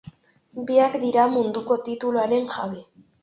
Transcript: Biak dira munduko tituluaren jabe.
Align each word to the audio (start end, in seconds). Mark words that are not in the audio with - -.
Biak 0.69 0.95
dira 1.03 1.27
munduko 1.35 1.77
tituluaren 1.89 2.51
jabe. 2.57 2.83